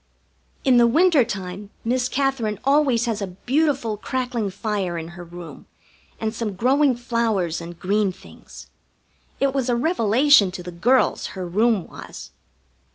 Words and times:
In 0.63 0.77
the 0.77 0.87
winter 0.87 1.23
time 1.23 1.69
Miss 1.85 2.09
Katherine 2.09 2.57
always 2.63 3.05
has 3.05 3.21
a 3.21 3.27
beautiful 3.45 3.97
crackling 3.97 4.49
fire 4.49 4.97
in 4.97 5.09
her 5.09 5.23
room, 5.23 5.67
and 6.19 6.33
some 6.33 6.55
growing 6.55 6.95
flowers 6.95 7.61
and 7.61 7.77
green 7.79 8.11
things. 8.11 8.65
It 9.39 9.53
was 9.53 9.69
a 9.69 9.75
revelation 9.75 10.49
to 10.53 10.63
the 10.63 10.71
girls, 10.71 11.27
her 11.37 11.45
room 11.45 11.85
was. 11.87 12.31